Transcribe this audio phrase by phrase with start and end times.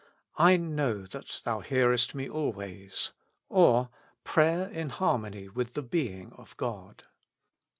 [0.39, 3.89] I know that Thou hearest me always;*' or
[4.23, 7.03] Prayer in harmony with the being of God.